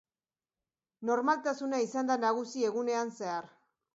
Normaltasuna 1.09 1.81
izan 1.87 2.09
da 2.13 2.17
nagusi 2.25 2.65
egunean 2.71 3.13
zehar. 3.21 3.53